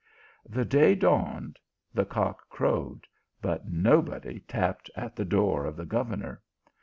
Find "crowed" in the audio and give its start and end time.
2.49-3.03